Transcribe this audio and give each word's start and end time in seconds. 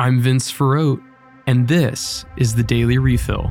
I'm 0.00 0.18
Vince 0.18 0.50
Ferrote, 0.50 1.02
and 1.46 1.68
this 1.68 2.24
is 2.38 2.54
the 2.54 2.62
Daily 2.62 2.96
Refill. 2.96 3.50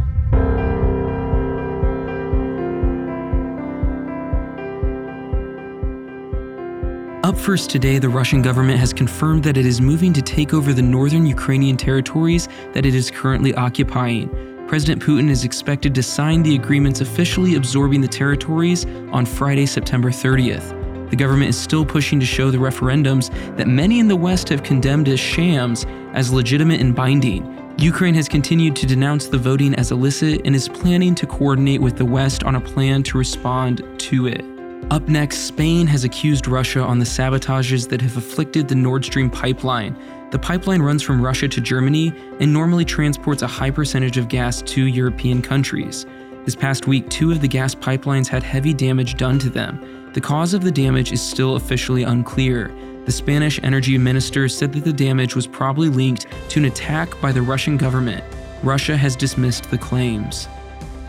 Up 7.24 7.38
first 7.38 7.70
today, 7.70 8.00
the 8.00 8.10
Russian 8.10 8.42
government 8.42 8.80
has 8.80 8.94
confirmed 8.94 9.44
that 9.44 9.58
it 9.58 9.66
is 9.68 9.80
moving 9.80 10.12
to 10.12 10.24
take 10.24 10.52
over 10.56 10.74
the 10.74 10.82
northern 10.82 11.28
Ukrainian 11.28 11.78
territories 11.78 12.48
that 12.74 12.84
it 12.84 12.96
is 12.96 13.12
currently 13.12 13.54
occupying. 13.54 14.28
President 14.68 15.04
Putin 15.04 15.30
is 15.30 15.44
expected 15.44 15.94
to 15.94 16.02
sign 16.02 16.42
the 16.42 16.56
agreements 16.56 17.00
officially 17.00 17.58
absorbing 17.58 18.02
the 18.02 18.08
territories 18.08 18.88
on 19.12 19.24
Friday, 19.24 19.68
September 19.68 20.10
30th. 20.10 20.79
The 21.10 21.16
government 21.16 21.50
is 21.50 21.58
still 21.58 21.86
pushing 21.86 22.20
to 22.20 22.26
show 22.26 22.52
the 22.52 22.58
referendums 22.58 23.30
that 23.58 23.68
many 23.68 24.00
in 24.00 24.08
the 24.08 24.16
West 24.16 24.50
have 24.50 24.64
condemned 24.64 25.08
as 25.08 25.20
shams 25.20 25.86
as 26.14 26.32
legitimate 26.32 26.82
and 26.82 26.96
binding. 26.96 27.56
Ukraine 27.78 28.14
has 28.16 28.28
continued 28.28 28.76
to 28.76 28.86
denounce 28.86 29.28
the 29.28 29.38
voting 29.38 29.74
as 29.76 29.92
illicit 29.92 30.42
and 30.46 30.56
is 30.56 30.68
planning 30.68 31.16
to 31.16 31.26
coordinate 31.26 31.82
with 31.82 31.98
the 31.98 32.06
West 32.06 32.44
on 32.44 32.56
a 32.56 32.62
plan 32.62 33.04
to 33.04 33.18
respond 33.18 33.84
to 34.00 34.28
it. 34.28 34.44
Up 34.92 35.08
next, 35.08 35.40
Spain 35.40 35.88
has 35.88 36.04
accused 36.04 36.48
Russia 36.48 36.82
on 36.82 37.00
the 37.00 37.06
sabotages 37.06 37.88
that 37.90 38.02
have 38.02 38.18
afflicted 38.18 38.68
the 38.68 38.76
Nord 38.76 39.06
Stream 39.06 39.30
pipeline. 39.30 39.96
The 40.32 40.40
pipeline 40.40 40.82
runs 40.82 41.02
from 41.02 41.22
Russia 41.22 41.48
to 41.48 41.62
Germany 41.62 42.14
and 42.40 42.52
normally 42.52 42.86
transports 42.86 43.42
a 43.42 43.48
high 43.48 43.72
percentage 43.72 44.18
of 44.18 44.28
gas 44.28 44.62
to 44.64 44.86
European 44.86 45.42
countries. 45.42 46.06
This 46.50 46.56
past 46.56 46.88
week, 46.88 47.08
two 47.12 47.32
of 47.32 47.42
the 47.42 47.48
gas 47.48 47.76
pipelines 47.76 48.28
had 48.28 48.42
heavy 48.42 48.74
damage 48.74 49.18
done 49.18 49.38
to 49.38 49.52
them. 49.52 50.10
The 50.16 50.20
cause 50.20 50.56
of 50.56 50.64
the 50.64 50.72
damage 50.72 51.12
is 51.12 51.22
still 51.22 51.58
officially 51.58 52.02
unclear. 52.02 52.74
The 53.06 53.12
Spanish 53.12 53.60
energy 53.62 54.00
minister 54.00 54.50
said 54.50 54.74
that 54.74 54.84
the 54.84 54.92
damage 54.92 55.36
was 55.36 55.46
probably 55.46 55.90
linked 55.90 56.26
to 56.50 56.60
an 56.60 56.66
attack 56.66 57.22
by 57.22 57.32
the 57.32 57.44
Russian 57.44 57.78
government. 57.78 58.24
Russia 58.64 58.98
has 58.98 59.16
dismissed 59.16 59.70
the 59.70 59.78
claims. 59.78 60.48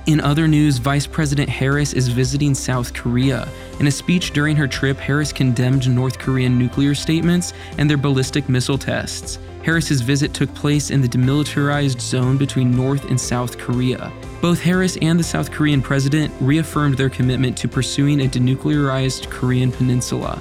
In 0.04 0.20
other 0.20 0.46
news, 0.46 0.76
Vice 0.76 1.06
President 1.06 1.48
Harris 1.48 1.94
is 1.94 2.08
visiting 2.08 2.52
South 2.52 2.92
Korea. 2.92 3.48
In 3.78 3.86
a 3.86 3.90
speech 3.90 4.34
during 4.34 4.56
her 4.56 4.68
trip, 4.68 4.98
Harris 4.98 5.32
condemned 5.32 5.88
North 5.88 6.18
Korean 6.18 6.58
nuclear 6.58 6.94
statements 6.94 7.54
and 7.78 7.88
their 7.88 7.96
ballistic 7.96 8.46
missile 8.50 8.76
tests. 8.76 9.38
Harris's 9.64 10.02
visit 10.02 10.34
took 10.34 10.54
place 10.54 10.90
in 10.90 11.00
the 11.00 11.08
demilitarized 11.08 12.02
zone 12.02 12.36
between 12.36 12.70
North 12.70 13.08
and 13.08 13.18
South 13.18 13.56
Korea. 13.56 14.12
Both 14.40 14.62
Harris 14.62 14.96
and 15.02 15.20
the 15.20 15.24
South 15.24 15.50
Korean 15.50 15.82
president 15.82 16.32
reaffirmed 16.40 16.96
their 16.96 17.10
commitment 17.10 17.58
to 17.58 17.68
pursuing 17.68 18.22
a 18.22 18.24
denuclearized 18.24 19.28
Korean 19.28 19.70
peninsula. 19.70 20.40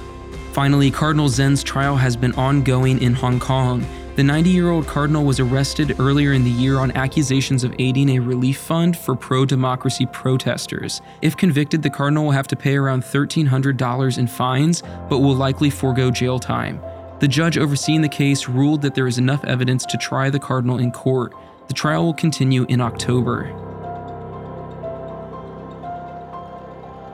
Finally, 0.52 0.90
Cardinal 0.90 1.28
Zen's 1.28 1.62
trial 1.62 1.96
has 1.96 2.16
been 2.16 2.32
ongoing 2.32 3.02
in 3.02 3.12
Hong 3.12 3.38
Kong. 3.38 3.84
The 4.16 4.24
90 4.24 4.50
year 4.50 4.70
old 4.70 4.86
cardinal 4.86 5.24
was 5.24 5.38
arrested 5.38 6.00
earlier 6.00 6.32
in 6.32 6.44
the 6.44 6.50
year 6.50 6.78
on 6.78 6.90
accusations 6.92 7.62
of 7.62 7.74
aiding 7.78 8.10
a 8.10 8.18
relief 8.18 8.58
fund 8.58 8.96
for 8.96 9.14
pro 9.14 9.44
democracy 9.44 10.06
protesters. 10.06 11.02
If 11.20 11.36
convicted, 11.36 11.82
the 11.82 11.90
cardinal 11.90 12.24
will 12.24 12.32
have 12.32 12.48
to 12.48 12.56
pay 12.56 12.76
around 12.76 13.02
$1,300 13.02 14.18
in 14.18 14.26
fines, 14.26 14.82
but 15.10 15.18
will 15.18 15.34
likely 15.34 15.68
forego 15.68 16.10
jail 16.10 16.38
time. 16.38 16.80
The 17.20 17.28
judge 17.28 17.58
overseeing 17.58 18.00
the 18.00 18.08
case 18.08 18.48
ruled 18.48 18.80
that 18.80 18.94
there 18.94 19.06
is 19.06 19.18
enough 19.18 19.44
evidence 19.44 19.84
to 19.86 19.98
try 19.98 20.30
the 20.30 20.40
cardinal 20.40 20.78
in 20.78 20.90
court. 20.90 21.34
The 21.68 21.74
trial 21.74 22.04
will 22.04 22.14
continue 22.14 22.64
in 22.68 22.80
October. 22.80 23.69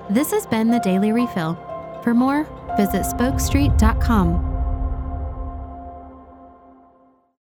This 0.08 0.30
has 0.30 0.46
been 0.46 0.70
the 0.70 0.78
Daily 0.78 1.10
Refill. 1.10 1.58
For 2.04 2.14
more, 2.14 2.44
visit 2.76 3.02
spokestreet.com. 3.02 4.55